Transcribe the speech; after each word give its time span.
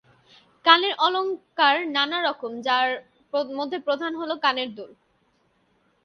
কানের 0.65 0.93
অলংকার 0.97 1.75
নানা 1.95 2.17
রকম 2.21 2.51
যার 2.61 2.89
মধ্যে 3.51 3.77
প্রধান 3.87 4.11
হলো 4.15 4.33
কানের 4.43 4.69
দুল। 4.75 4.91